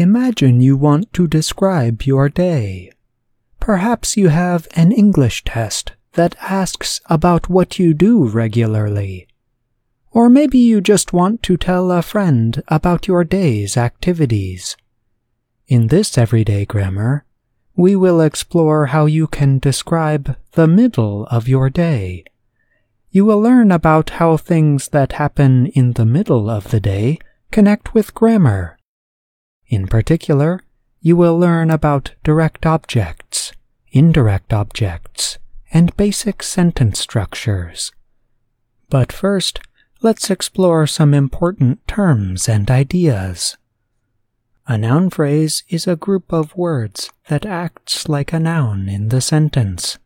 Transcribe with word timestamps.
Imagine 0.00 0.62
you 0.62 0.78
want 0.78 1.12
to 1.12 1.28
describe 1.28 2.04
your 2.04 2.30
day. 2.30 2.90
Perhaps 3.60 4.16
you 4.16 4.28
have 4.28 4.66
an 4.74 4.92
English 4.92 5.44
test 5.44 5.92
that 6.12 6.34
asks 6.40 7.02
about 7.10 7.50
what 7.50 7.78
you 7.78 7.92
do 7.92 8.26
regularly. 8.26 9.28
Or 10.10 10.30
maybe 10.30 10.56
you 10.56 10.80
just 10.80 11.12
want 11.12 11.42
to 11.42 11.58
tell 11.58 11.92
a 11.92 12.00
friend 12.00 12.62
about 12.68 13.08
your 13.08 13.24
day's 13.24 13.76
activities. 13.76 14.74
In 15.68 15.88
this 15.88 16.16
everyday 16.16 16.64
grammar, 16.64 17.26
we 17.76 17.94
will 17.94 18.22
explore 18.22 18.86
how 18.86 19.04
you 19.04 19.26
can 19.26 19.58
describe 19.58 20.34
the 20.52 20.66
middle 20.66 21.26
of 21.26 21.46
your 21.46 21.68
day. 21.68 22.24
You 23.10 23.26
will 23.26 23.42
learn 23.42 23.70
about 23.70 24.16
how 24.16 24.38
things 24.38 24.88
that 24.96 25.20
happen 25.20 25.66
in 25.66 25.92
the 25.92 26.06
middle 26.06 26.48
of 26.48 26.70
the 26.70 26.80
day 26.80 27.18
connect 27.50 27.92
with 27.92 28.14
grammar. 28.14 28.78
In 29.70 29.86
particular, 29.86 30.64
you 31.00 31.16
will 31.16 31.38
learn 31.38 31.70
about 31.70 32.12
direct 32.24 32.66
objects, 32.66 33.52
indirect 33.92 34.52
objects, 34.52 35.38
and 35.72 35.96
basic 35.96 36.42
sentence 36.42 36.98
structures. 36.98 37.92
But 38.90 39.12
first, 39.12 39.60
let's 40.02 40.28
explore 40.28 40.88
some 40.88 41.14
important 41.14 41.86
terms 41.86 42.48
and 42.48 42.68
ideas. 42.68 43.56
A 44.66 44.76
noun 44.76 45.08
phrase 45.08 45.62
is 45.68 45.86
a 45.86 45.94
group 45.94 46.32
of 46.32 46.56
words 46.56 47.10
that 47.28 47.46
acts 47.46 48.08
like 48.08 48.32
a 48.32 48.40
noun 48.40 48.88
in 48.88 49.08
the 49.10 49.20
sentence. 49.20 49.98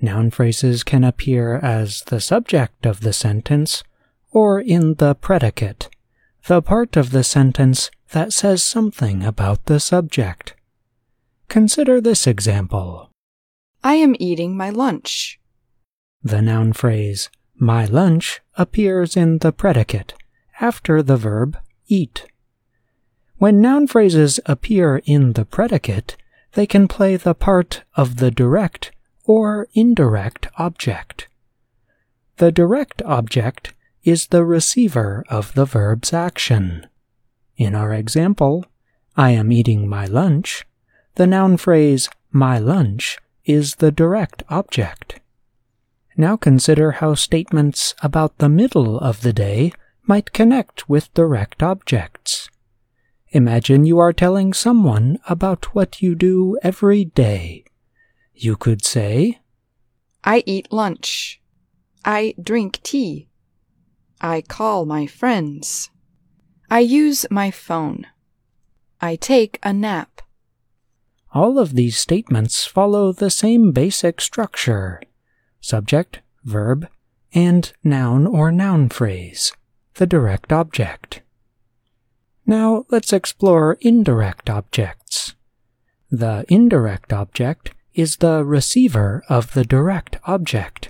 Noun 0.00 0.30
phrases 0.30 0.84
can 0.84 1.02
appear 1.02 1.56
as 1.56 2.02
the 2.02 2.20
subject 2.20 2.86
of 2.86 3.00
the 3.00 3.12
sentence 3.12 3.82
or 4.30 4.60
in 4.60 4.94
the 4.94 5.16
predicate, 5.16 5.88
the 6.46 6.62
part 6.62 6.96
of 6.96 7.10
the 7.10 7.24
sentence 7.24 7.90
that 8.14 8.32
says 8.32 8.62
something 8.62 9.24
about 9.24 9.66
the 9.66 9.80
subject. 9.80 10.54
Consider 11.48 12.00
this 12.00 12.28
example. 12.28 13.10
I 13.82 13.94
am 13.94 14.14
eating 14.20 14.56
my 14.56 14.70
lunch. 14.70 15.40
The 16.22 16.40
noun 16.40 16.72
phrase 16.74 17.28
my 17.56 17.84
lunch 17.84 18.40
appears 18.56 19.16
in 19.16 19.38
the 19.38 19.50
predicate 19.50 20.14
after 20.60 21.02
the 21.02 21.16
verb 21.16 21.58
eat. 21.88 22.26
When 23.38 23.60
noun 23.60 23.88
phrases 23.88 24.38
appear 24.46 25.02
in 25.04 25.32
the 25.32 25.44
predicate, 25.44 26.16
they 26.52 26.66
can 26.68 26.86
play 26.86 27.16
the 27.16 27.34
part 27.34 27.82
of 27.96 28.18
the 28.18 28.30
direct 28.30 28.92
or 29.24 29.66
indirect 29.74 30.46
object. 30.56 31.26
The 32.36 32.52
direct 32.52 33.02
object 33.02 33.74
is 34.04 34.28
the 34.28 34.44
receiver 34.44 35.24
of 35.28 35.54
the 35.54 35.64
verb's 35.64 36.12
action. 36.12 36.86
In 37.56 37.74
our 37.74 37.92
example, 37.92 38.64
I 39.16 39.30
am 39.30 39.52
eating 39.52 39.88
my 39.88 40.06
lunch, 40.06 40.66
the 41.14 41.26
noun 41.26 41.56
phrase 41.56 42.08
my 42.32 42.58
lunch 42.58 43.18
is 43.44 43.76
the 43.76 43.92
direct 43.92 44.42
object. 44.48 45.20
Now 46.16 46.36
consider 46.36 46.92
how 46.92 47.14
statements 47.14 47.94
about 48.02 48.38
the 48.38 48.48
middle 48.48 48.98
of 48.98 49.22
the 49.22 49.32
day 49.32 49.72
might 50.02 50.32
connect 50.32 50.88
with 50.88 51.14
direct 51.14 51.62
objects. 51.62 52.48
Imagine 53.28 53.84
you 53.84 53.98
are 53.98 54.12
telling 54.12 54.52
someone 54.52 55.18
about 55.28 55.74
what 55.74 56.02
you 56.02 56.14
do 56.14 56.58
every 56.62 57.04
day. 57.04 57.64
You 58.32 58.56
could 58.56 58.84
say, 58.84 59.40
I 60.22 60.42
eat 60.46 60.72
lunch. 60.72 61.40
I 62.04 62.34
drink 62.40 62.80
tea. 62.82 63.28
I 64.20 64.40
call 64.40 64.86
my 64.86 65.06
friends. 65.06 65.90
I 66.74 66.80
use 66.80 67.24
my 67.30 67.52
phone. 67.52 68.04
I 69.00 69.14
take 69.14 69.60
a 69.62 69.72
nap. 69.72 70.22
All 71.32 71.60
of 71.60 71.76
these 71.76 71.96
statements 71.96 72.66
follow 72.66 73.12
the 73.12 73.30
same 73.30 73.70
basic 73.70 74.20
structure 74.20 75.00
subject, 75.60 76.18
verb, 76.42 76.88
and 77.32 77.72
noun 77.84 78.26
or 78.26 78.50
noun 78.50 78.88
phrase, 78.88 79.52
the 79.94 80.06
direct 80.06 80.52
object. 80.52 81.22
Now 82.44 82.86
let's 82.90 83.12
explore 83.12 83.78
indirect 83.80 84.50
objects. 84.50 85.36
The 86.10 86.44
indirect 86.48 87.12
object 87.12 87.70
is 87.94 88.16
the 88.16 88.44
receiver 88.44 89.22
of 89.28 89.52
the 89.52 89.64
direct 89.64 90.16
object. 90.24 90.88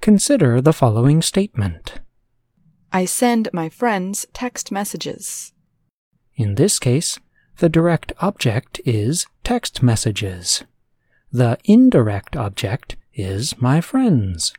Consider 0.00 0.60
the 0.60 0.72
following 0.72 1.22
statement. 1.22 2.00
I 2.96 3.04
send 3.04 3.50
my 3.52 3.68
friends 3.68 4.24
text 4.32 4.72
messages. 4.72 5.52
In 6.34 6.54
this 6.54 6.78
case, 6.78 7.18
the 7.58 7.68
direct 7.68 8.14
object 8.20 8.80
is 8.86 9.26
text 9.44 9.82
messages. 9.82 10.64
The 11.30 11.58
indirect 11.64 12.36
object 12.36 12.96
is 13.12 13.60
my 13.60 13.82
friends. 13.82 14.54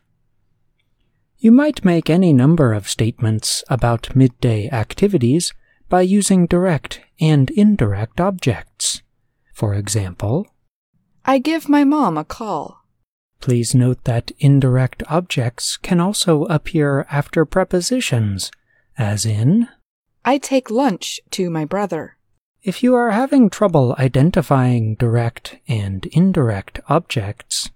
You 1.39 1.51
might 1.51 1.83
make 1.83 2.11
any 2.11 2.31
number 2.31 2.73
of 2.73 2.87
statements 2.87 3.63
about 3.71 4.15
midday 4.15 4.69
activities 4.69 5.51
by 5.89 6.01
using 6.01 6.45
direct 6.45 7.01
and 7.19 7.49
indirect 7.49 8.21
objects. 8.21 9.01
For 9.51 9.73
example, 9.73 10.45
I 11.25 11.39
give 11.39 11.67
my 11.67 11.83
mom 11.83 12.19
a 12.19 12.23
call. 12.23 12.83
Please 13.39 13.75
note 13.75 14.03
that 14.03 14.31
indirect 14.39 15.03
objects 15.07 15.77
can 15.77 15.99
also 15.99 16.45
appear 16.45 17.05
after 17.09 17.45
prepositions, 17.45 18.51
as 18.97 19.25
in, 19.25 19.67
I 20.25 20.37
take 20.37 20.69
lunch 20.69 21.21
to 21.31 21.49
my 21.49 21.63
brother. 21.63 22.17
If 22.63 22.83
you 22.83 22.95
are 22.95 23.11
having 23.11 23.49
trouble 23.49 23.95
identifying 23.97 24.95
direct 24.95 25.57
and 25.67 26.05
indirect 26.07 26.81
objects, 26.89 27.69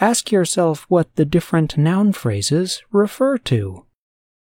ask 0.00 0.30
yourself 0.30 0.84
what 0.88 1.14
the 1.16 1.24
different 1.24 1.78
noun 1.78 2.12
phrases 2.12 2.82
refer 2.92 3.38
to. 3.38 3.86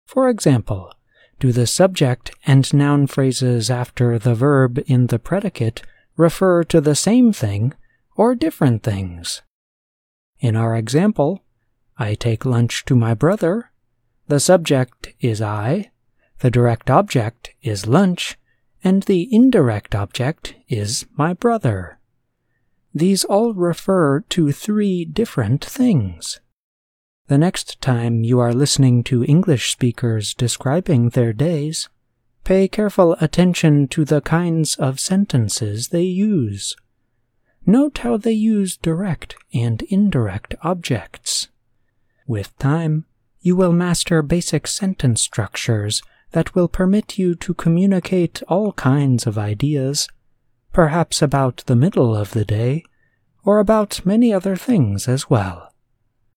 For 0.06 0.28
example, 0.30 0.92
do 1.38 1.52
the 1.52 1.66
subject 1.66 2.30
and 2.46 2.72
noun 2.72 3.06
phrases 3.06 3.70
after 3.70 4.18
the 4.18 4.34
verb 4.34 4.82
in 4.86 5.08
the 5.08 5.18
predicate 5.18 5.82
refer 6.16 6.64
to 6.64 6.80
the 6.80 6.94
same 6.94 7.32
thing 7.32 7.74
or 8.16 8.34
different 8.34 8.82
things? 8.82 9.42
In 10.44 10.56
our 10.56 10.76
example, 10.76 11.42
I 11.96 12.12
take 12.12 12.44
lunch 12.44 12.84
to 12.84 12.94
my 12.94 13.14
brother, 13.14 13.70
the 14.28 14.38
subject 14.38 15.14
is 15.18 15.40
I, 15.40 15.90
the 16.40 16.50
direct 16.50 16.90
object 16.90 17.54
is 17.62 17.86
lunch, 17.86 18.36
and 18.82 19.04
the 19.04 19.26
indirect 19.34 19.94
object 19.94 20.54
is 20.68 21.06
my 21.16 21.32
brother. 21.32 21.98
These 22.92 23.24
all 23.24 23.54
refer 23.54 24.20
to 24.20 24.52
three 24.52 25.06
different 25.06 25.64
things. 25.64 26.40
The 27.28 27.38
next 27.38 27.80
time 27.80 28.22
you 28.22 28.38
are 28.38 28.52
listening 28.52 29.02
to 29.04 29.24
English 29.24 29.72
speakers 29.72 30.34
describing 30.34 31.08
their 31.08 31.32
days, 31.32 31.88
pay 32.44 32.68
careful 32.68 33.16
attention 33.18 33.88
to 33.88 34.04
the 34.04 34.20
kinds 34.20 34.74
of 34.74 35.00
sentences 35.00 35.88
they 35.88 36.02
use. 36.02 36.76
Note 37.66 37.98
how 37.98 38.16
they 38.16 38.32
use 38.32 38.76
direct 38.76 39.36
and 39.52 39.82
indirect 39.82 40.54
objects. 40.62 41.48
With 42.26 42.56
time, 42.58 43.06
you 43.40 43.56
will 43.56 43.72
master 43.72 44.22
basic 44.22 44.66
sentence 44.66 45.20
structures 45.22 46.02
that 46.32 46.54
will 46.54 46.68
permit 46.68 47.18
you 47.18 47.34
to 47.36 47.54
communicate 47.54 48.42
all 48.48 48.72
kinds 48.72 49.26
of 49.26 49.38
ideas, 49.38 50.08
perhaps 50.72 51.22
about 51.22 51.62
the 51.66 51.76
middle 51.76 52.16
of 52.16 52.32
the 52.32 52.44
day, 52.44 52.84
or 53.44 53.58
about 53.58 54.04
many 54.04 54.32
other 54.32 54.56
things 54.56 55.06
as 55.06 55.28
well. 55.28 55.73